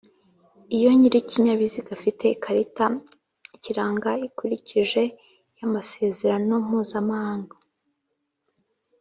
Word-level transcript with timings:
Iyo 0.75 0.89
nyir'ikinyabiziga 0.97 1.91
afite 1.97 2.23
ikarita 2.35 2.85
ikiranga 3.55 4.11
ikurikije 4.27 5.03
y'amasezerano 5.57 6.53
mpuza-mahanga 6.67 7.55